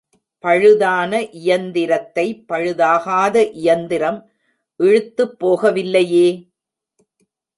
[0.43, 4.19] பழுதான இயந்திரத்தை, பழுதாகாத இயந்திரம்
[4.79, 6.27] இழுத்துப் போகவில்லையே!